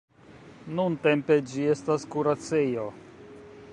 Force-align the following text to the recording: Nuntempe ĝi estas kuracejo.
Nuntempe 0.77 1.37
ĝi 1.51 1.67
estas 1.75 2.07
kuracejo. 2.17 2.87